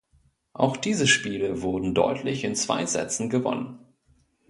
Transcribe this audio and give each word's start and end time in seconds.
Auch 0.53 0.77
diese 0.77 1.05
Spiele 1.05 1.61
wurden 1.61 1.93
deutlich 1.93 2.43
in 2.43 2.55
zwei 2.55 2.87
Sätzen 2.87 3.29
gewonnen. 3.29 3.85